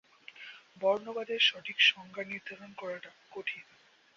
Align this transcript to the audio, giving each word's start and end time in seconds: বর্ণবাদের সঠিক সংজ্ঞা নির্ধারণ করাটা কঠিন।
বর্ণবাদের 0.81 1.39
সঠিক 1.41 1.77
সংজ্ঞা 1.81 2.23
নির্ধারণ 2.23 2.71
করাটা 2.77 3.11
কঠিন। 3.31 3.65